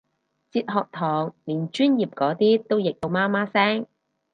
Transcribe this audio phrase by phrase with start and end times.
[0.49, 3.85] 哲學堂連專業嗰啲都譯到媽媽聲